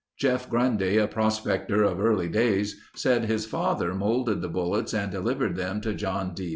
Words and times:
Jeff 0.17 0.49
Grundy, 0.49 0.97
a 0.97 1.05
prospector 1.07 1.83
of 1.83 1.99
early 1.99 2.27
days, 2.27 2.75
said 2.95 3.25
his 3.25 3.45
father 3.45 3.93
molded 3.93 4.41
the 4.41 4.49
bullets 4.49 4.95
and 4.95 5.11
delivered 5.11 5.55
them 5.55 5.79
to 5.79 5.93
John 5.93 6.33
D. 6.33 6.49